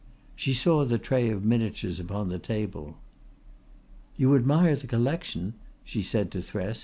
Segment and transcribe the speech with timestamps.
[0.35, 2.97] She saw the tray of miniatures upon the table.
[4.17, 6.79] "You admire the collection?" she said to Thresk.